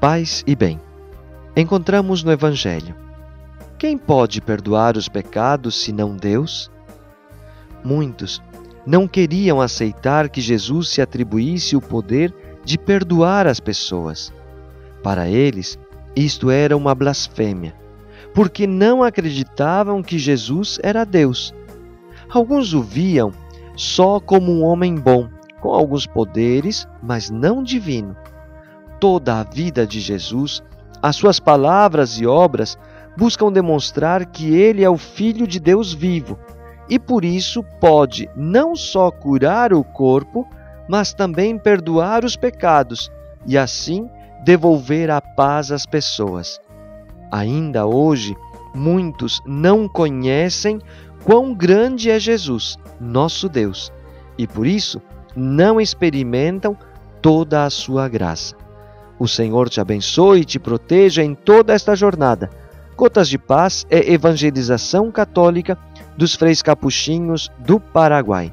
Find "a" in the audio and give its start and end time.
29.40-29.42, 45.10-45.20, 57.64-57.70